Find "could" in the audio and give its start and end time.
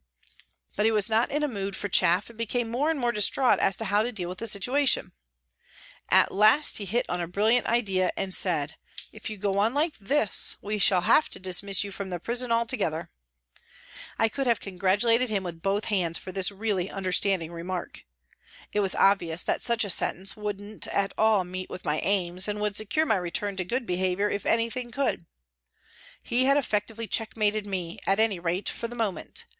14.27-14.47, 24.89-25.27